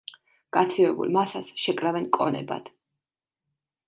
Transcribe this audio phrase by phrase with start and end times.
[0.55, 2.73] გაცივებულ მასას შეკრავენ კონებად.